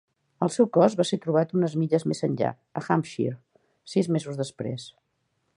[0.45, 2.51] El seu cos va ser trobat unes milles més enllà,
[2.81, 3.37] a Hampshire,
[3.97, 4.93] sis mesos després.